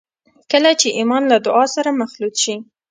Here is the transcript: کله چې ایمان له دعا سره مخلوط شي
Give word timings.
کله 0.51 0.71
چې 0.79 0.87
ایمان 0.99 1.23
له 1.31 1.37
دعا 1.45 1.65
سره 1.75 1.97
مخلوط 2.01 2.35
شي 2.43 2.55